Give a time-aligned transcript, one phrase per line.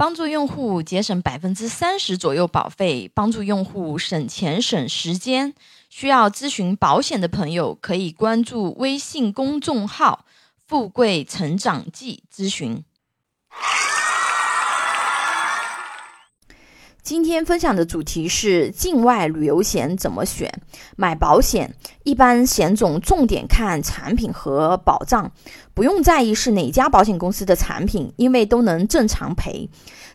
[0.00, 5.52] 帮助用户节省百分之三十左右保费，帮助用户省钱省时间。
[5.90, 10.24] 需要咨询保险的朋友可以关注微信公众号
[10.66, 12.82] “富贵成长记”咨询。
[17.10, 20.48] 今天分享的主题是境外旅游险怎么选。
[20.94, 21.74] 买保险
[22.04, 25.32] 一般险种重点看产品和保障，
[25.74, 29.68] 不用在意是哪家保险公司的产品，因为都能正常赔。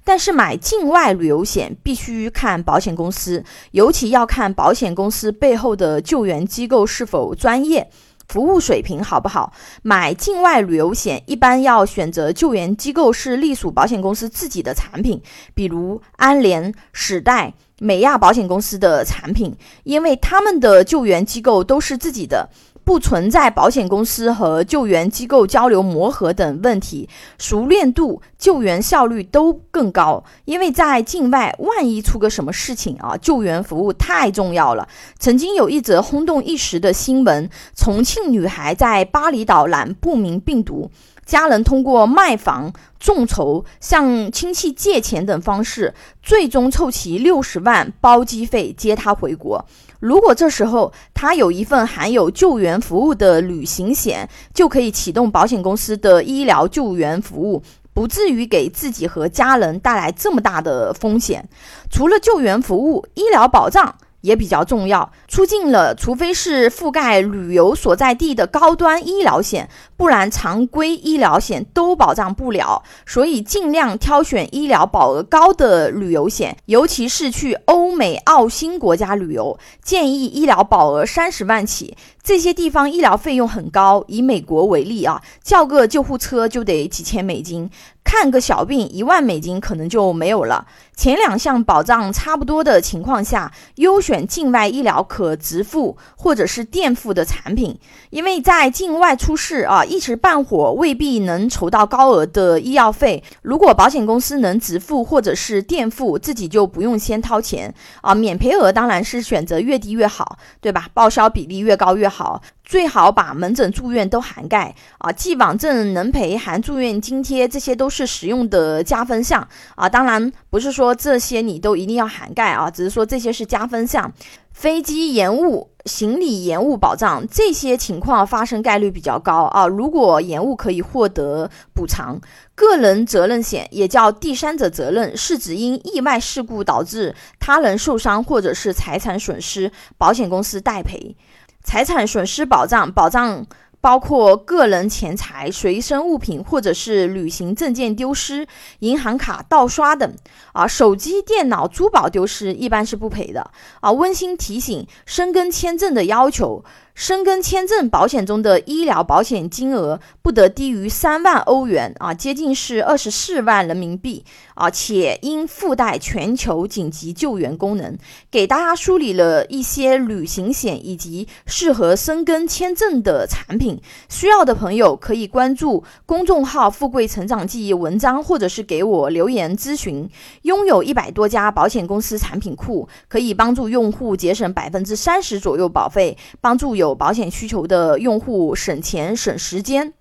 [0.06, 7.90] 但是买境外旅游险必须看保险公司，尤其要看保险公司背后的救援机构是否专业。
[8.28, 9.54] 服务水平好不好？
[9.82, 15.22] 买境外旅游险一般要选择救援机构是隶属保险公司自己的产品，
[15.54, 22.50] 比如安联、时代、美亚保险公司的产品，因为他们的救援机构都是自己的。
[22.86, 30.24] 不存在保险公司和救援机构交流磨合等问题，熟练度、救援效率都更高。
[30.46, 34.88] 因为在境外，万一出个什么事情啊，救援服务太重要了。
[35.18, 40.92] 曾经有一则轰动一时的新闻：重庆女孩在巴厘岛染不明病毒，
[41.26, 49.66] 家人通过卖房、众筹、向亲戚借钱等方式，最终凑齐六十万包机费接她回国。
[50.06, 61.50] 如果这时候他有一份含有救援服务的旅行险，就可以启动保险公司的医疗救援服务，不至于给自己和家人带来这么大的风险。
[61.90, 63.96] 除了救援服务，医疗保障。
[64.26, 72.82] 也比较重要，出境了，除非是覆盖旅游所在地的高端医疗险，不然常规医疗险都保障不了。
[73.06, 81.96] 所以尽量挑选医疗保额高的旅游险，尤其是去欧美、澳新国家旅游，建议医疗保额三十万起。
[82.24, 87.70] 这些地方医疗费用很高，以美国为例啊，叫个救护车就得几千美金。
[88.18, 90.66] 看个小病，一万美金可能就没有了。
[90.96, 97.78] 前两项保障差不多的情况下，优选境外医疗可直付或者是垫付的产品，
[98.12, 103.22] 因为在境外出事啊，一时半会未必能筹到高额的医药费。
[103.42, 108.16] 如果保险公司能直付或者是垫付，自己就不用先掏钱啊。
[108.16, 110.88] 免赔额当然是选择越低越好，对吧？
[110.94, 112.42] 报销比例越高越好。
[112.66, 119.88] 最好把门诊、住院都涵盖啊，既往症能赔含住院津贴，这些都是实用的加分项啊。
[119.88, 124.12] 当然不是说这些你都一定要涵盖啊，只是说这些是加分项。
[124.52, 129.68] 飞机延误、行李延误保障这些情况发生概率比较高啊。
[129.68, 132.20] 如果延误可以获得补偿。
[132.56, 141.18] 个人责任险也叫第三者责任，是指因意外事故导致他人受伤或者是财产损失，保险公司代赔。
[141.66, 143.46] 财产损失保障保障
[143.82, 148.48] 包括个人钱财、随身物品或者是旅行证件丢失、
[148.80, 150.16] 银行卡盗刷等。
[150.54, 153.52] 啊，手机、电脑、珠宝丢失一般是不赔的。
[153.82, 156.64] 啊，温馨提醒：申根签证的要求。
[156.96, 164.24] 申根签证保险中的医疗保险金额不得低于三万欧元啊，接近是二十四万人民币
[164.54, 167.98] 啊，且应附带全球紧急救援功能。
[168.32, 180.10] 给大家梳理了一些旅行险以及适合申根签证的产品，需要的朋友可以关注公众号“富贵成长记忆”文章，或者是给我留言咨询。
[180.44, 186.85] 拥有一百多家保险公司产品库，可以帮助用户节省百分之三十左右保费，帮助有。
[186.86, 189.92] 有保险需求的用户省钱省时间。